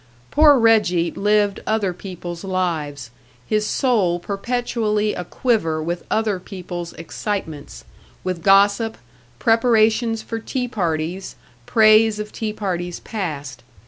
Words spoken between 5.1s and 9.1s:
a quiver with other people's excitements, with gossip,